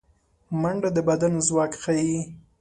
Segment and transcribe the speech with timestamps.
[0.61, 2.17] منډه د بدن ځواک ښيي